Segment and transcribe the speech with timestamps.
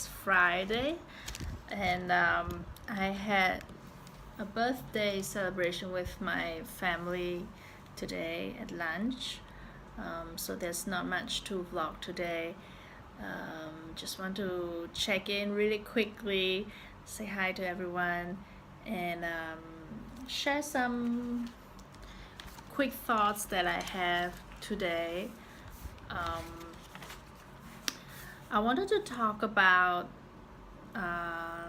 [0.00, 0.94] is Friday,
[1.70, 3.62] and um, I had
[4.38, 7.46] a birthday celebration with my family
[7.96, 9.40] today at lunch.
[9.98, 12.54] Um, so there's not much to vlog today.
[13.20, 16.66] Um, just want to check in really quickly,
[17.04, 18.38] say hi to everyone,
[18.86, 19.60] and um,
[20.26, 21.50] share some
[22.72, 25.30] quick thoughts that I have today.
[26.08, 26.44] Um,
[28.52, 30.08] I wanted to talk about
[30.96, 31.68] uh,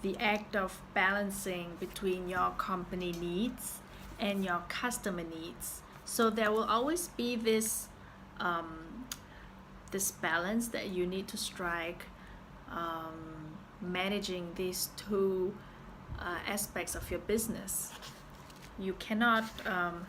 [0.00, 3.80] the act of balancing between your company needs
[4.18, 5.82] and your customer needs.
[6.06, 7.88] So there will always be this
[8.40, 9.04] um,
[9.90, 12.06] this balance that you need to strike,
[12.70, 15.54] um, managing these two
[16.18, 17.92] uh, aspects of your business.
[18.78, 20.06] You cannot, um,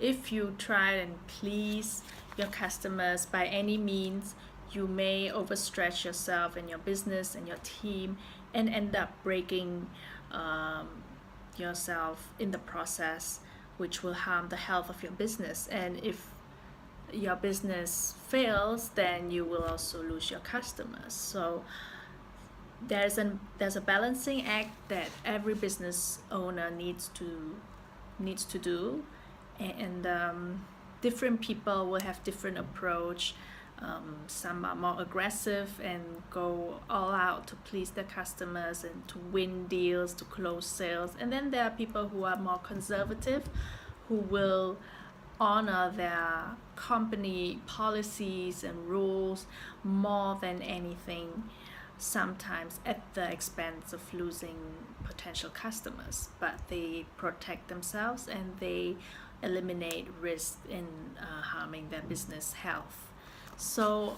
[0.00, 2.02] if you try and please
[2.36, 4.34] your customers by any means,
[4.72, 8.16] you may overstretch yourself and your business and your team
[8.54, 9.88] and end up breaking
[10.32, 10.88] um,
[11.56, 13.40] yourself in the process,
[13.76, 15.68] which will harm the health of your business.
[15.68, 16.28] And if
[17.12, 21.12] your business fails, then you will also lose your customers.
[21.12, 21.64] So
[22.86, 27.56] there's an there's a balancing act that every business owner needs to
[28.18, 29.04] needs to do,
[29.58, 30.64] and um,
[31.00, 33.34] different people will have different approach
[33.82, 39.18] um, some are more aggressive and go all out to please their customers and to
[39.18, 41.12] win deals, to close sales.
[41.18, 43.44] And then there are people who are more conservative,
[44.08, 44.76] who will
[45.40, 49.46] honor their company policies and rules
[49.82, 51.44] more than anything,
[51.96, 54.58] sometimes at the expense of losing
[55.04, 56.28] potential customers.
[56.38, 58.96] But they protect themselves and they
[59.42, 60.86] eliminate risk in
[61.18, 63.09] uh, harming their business health.
[63.60, 64.16] So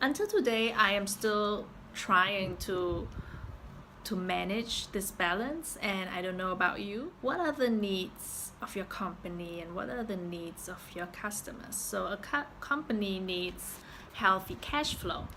[0.00, 3.06] until today, I am still trying to
[4.02, 7.12] to manage this balance and I don't know about you.
[7.22, 11.76] What are the needs of your company and what are the needs of your customers?
[11.76, 13.76] So a co- company needs
[14.14, 15.28] healthy cash flow.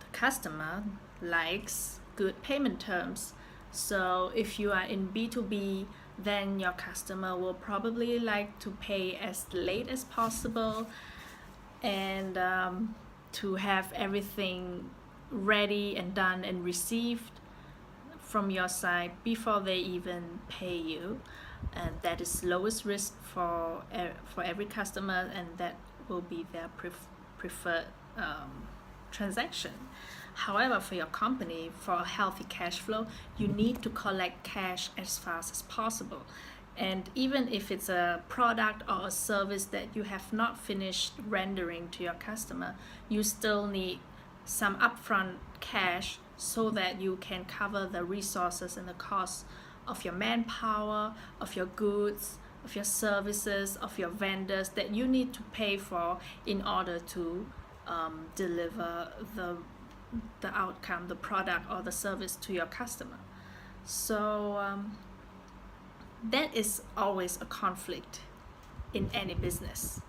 [0.00, 0.84] The customer
[1.20, 3.34] likes good payment terms.
[3.72, 9.46] So if you are in B2B, then your customer will probably like to pay as
[9.52, 10.86] late as possible
[11.84, 12.94] and um,
[13.30, 14.90] to have everything
[15.30, 17.40] ready and done and received
[18.18, 21.20] from your side before they even pay you.
[21.74, 23.84] And that is lowest risk for
[24.24, 25.76] for every customer and that
[26.08, 27.08] will be their pref-
[27.38, 28.66] preferred um,
[29.10, 29.72] transaction.
[30.34, 33.06] However for your company for a healthy cash flow
[33.36, 36.22] you need to collect cash as fast as possible
[36.76, 41.88] and even if it's a product or a service that you have not finished rendering
[41.90, 42.74] to your customer,
[43.08, 44.00] you still need
[44.44, 49.44] some upfront cash so that you can cover the resources and the costs
[49.86, 55.32] of your manpower, of your goods, of your services, of your vendors that you need
[55.32, 57.46] to pay for in order to
[57.86, 59.56] um, deliver the
[60.40, 63.18] the outcome, the product or the service to your customer.
[63.84, 64.96] So um,
[66.30, 68.20] that is always a conflict
[68.92, 70.00] in any business.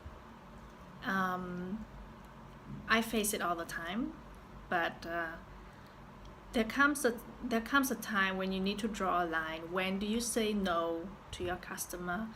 [1.05, 1.85] Um,
[2.87, 4.13] I face it all the time,
[4.69, 5.35] but uh,
[6.53, 9.61] there comes a there comes a time when you need to draw a line.
[9.71, 12.27] When do you say no to your customer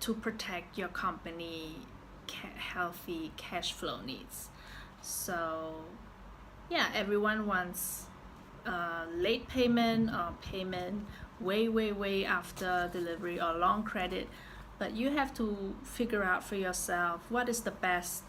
[0.00, 1.76] to protect your company
[2.26, 4.48] ca- healthy cash flow needs?
[5.00, 5.76] So,
[6.68, 8.06] yeah, everyone wants
[8.66, 11.06] uh, late payment or payment
[11.40, 14.28] way way way after delivery or long credit
[14.78, 18.22] but you have to figure out for yourself what is the best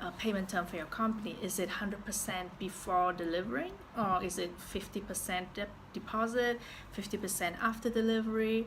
[0.00, 1.36] uh, payment term for your company.
[1.42, 6.60] Is it 100% before delivering or is it 50% de- deposit
[6.96, 8.66] 50% after delivery?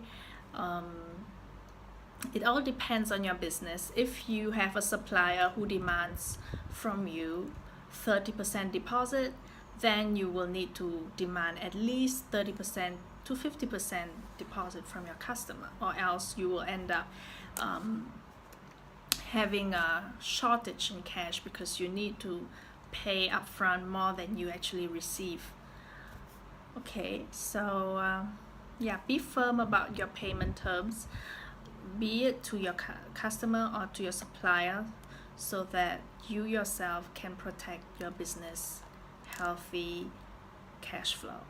[0.53, 1.25] Um,
[2.33, 3.91] it all depends on your business.
[3.95, 6.39] If you have a supplier who demands
[6.71, 7.51] from you
[7.93, 9.33] 30% deposit
[9.81, 14.05] then you will need to demand at least 30% to 50%
[14.37, 17.07] deposit from your customer or else you will end up
[17.59, 18.11] um,
[19.31, 22.47] having a shortage in cash because you need to
[22.91, 25.51] pay upfront more than you actually receive.
[26.77, 28.23] Okay so uh,
[28.79, 31.07] yeah be firm about your payment terms.
[31.99, 34.85] Be it to your cu- customer or to your supplier
[35.35, 38.81] so that you yourself can protect your business
[39.37, 40.07] healthy
[40.81, 41.41] cash flow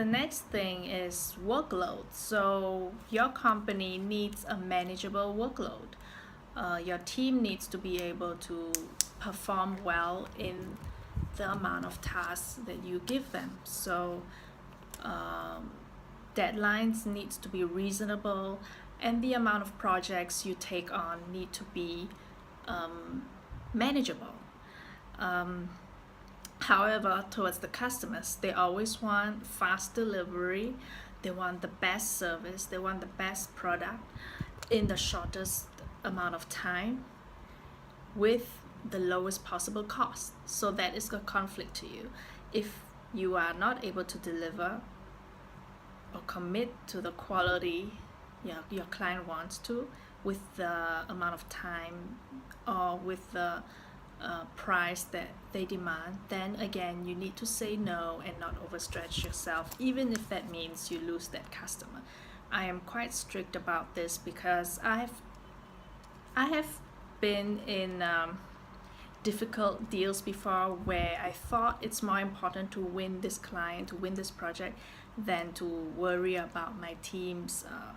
[0.00, 2.04] the next thing is workload.
[2.10, 5.90] So your company needs a manageable workload.
[6.56, 8.72] uh, your team needs to be able to
[9.18, 10.76] perform well in
[11.36, 13.58] the amount of tasks that you give them.
[13.64, 14.22] So
[15.02, 15.70] um,
[16.34, 18.58] deadlines needs to be reasonable
[19.00, 22.08] and the amount of projects you take on need to be
[22.66, 23.26] um,
[23.72, 24.34] manageable.
[25.18, 25.70] Um,
[26.60, 30.74] however, towards the customers, they always want fast delivery,
[31.22, 34.04] they want the best service, they want the best product
[34.70, 35.66] in the shortest
[36.04, 37.04] amount of time
[38.14, 40.32] with the lowest possible cost.
[40.46, 42.10] So that is a conflict to you.
[42.52, 42.80] If
[43.12, 44.80] you are not able to deliver
[46.14, 47.92] or commit to the quality
[48.44, 49.88] your, your client wants to
[50.24, 52.16] with the amount of time
[52.66, 53.62] or with the
[54.22, 59.24] uh, price that they demand, then again, you need to say no and not overstretch
[59.24, 62.02] yourself, even if that means you lose that customer.
[62.52, 65.12] I am quite strict about this because I have,
[66.36, 66.66] I have
[67.20, 68.38] been in um,
[69.22, 74.14] difficult deals before where I thought it's more important to win this client, to win
[74.14, 74.78] this project,
[75.16, 77.92] than to worry about my team's uh,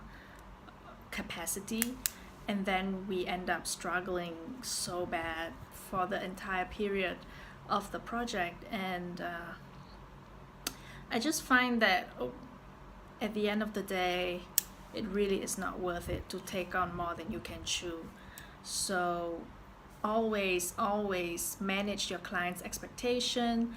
[1.10, 1.96] capacity.
[2.46, 5.52] And then we end up struggling so bad
[5.94, 7.16] for the entire period
[7.68, 8.64] of the project.
[8.72, 10.72] And uh,
[11.10, 12.32] I just find that oh,
[13.20, 14.42] at the end of the day,
[14.92, 18.06] it really is not worth it to take on more than you can chew.
[18.64, 19.42] So
[20.02, 23.74] always, always manage your client's expectation.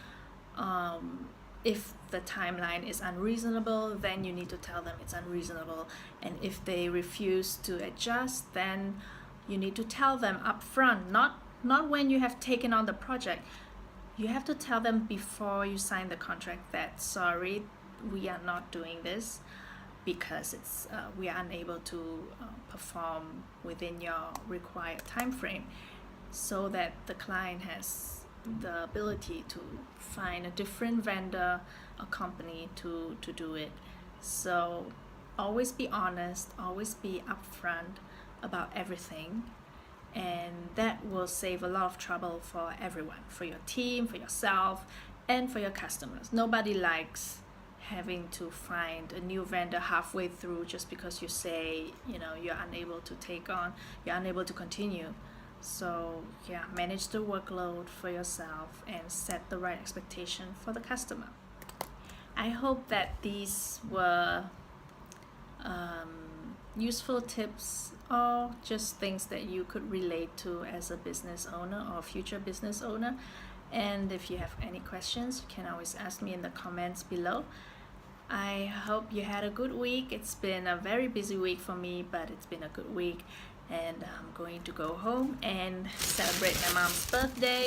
[0.57, 1.29] Um,
[1.63, 5.87] if the timeline is unreasonable, then you need to tell them it's unreasonable.
[6.23, 9.01] And if they refuse to adjust, then
[9.47, 13.41] you need to tell them upfront, not not when you have taken on the project.
[14.15, 17.63] You have to tell them before you sign the contract that sorry,
[18.11, 19.39] we are not doing this
[20.05, 25.65] because it's uh, we are unable to uh, perform within your required time frame
[26.31, 28.21] so that the client has
[28.61, 29.59] the ability to
[29.99, 31.59] find a different vendor
[31.99, 33.71] a company to, to do it.
[34.21, 34.87] So
[35.37, 37.97] always be honest, always be upfront
[38.41, 39.43] about everything.
[41.09, 44.85] Will save a lot of trouble for everyone, for your team, for yourself,
[45.27, 46.33] and for your customers.
[46.33, 47.39] Nobody likes
[47.79, 52.57] having to find a new vendor halfway through just because you say, you know, you're
[52.67, 53.73] unable to take on,
[54.05, 55.13] you're unable to continue.
[55.61, 61.29] So, yeah, manage the workload for yourself and set the right expectation for the customer.
[62.35, 64.43] I hope that these were
[65.63, 71.85] um, useful tips or just things that you could relate to as a business owner
[71.95, 73.15] or future business owner.
[73.71, 77.43] And if you have any questions, you can always ask me in the comments below.
[78.29, 80.11] I hope you had a good week.
[80.11, 83.23] It's been a very busy week for me, but it's been a good week
[83.69, 87.65] and I'm going to go home and celebrate my mom's birthday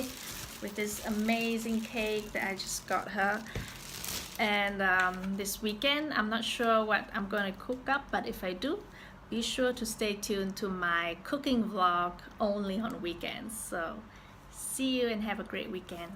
[0.62, 3.42] with this amazing cake that I just got her
[4.38, 8.42] and um, this weekend I'm not sure what I'm going to cook up but if
[8.42, 8.78] I do
[9.30, 13.58] be sure to stay tuned to my cooking vlog only on weekends.
[13.58, 14.00] So
[14.50, 16.12] see you and have a great weekend